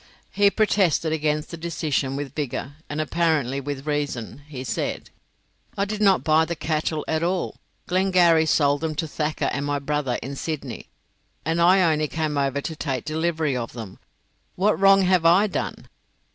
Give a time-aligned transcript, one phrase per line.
[0.31, 4.41] He protested against the decision with vigour, and apparently with reason.
[4.47, 5.11] He said:
[5.77, 7.57] "I did not buy the cattle at all.
[7.85, 10.89] Glengarry sold them to Thacker and my brother in Sydney,
[11.45, 13.99] and I only came over to take delivery of them.
[14.55, 15.87] What wrong have I done?"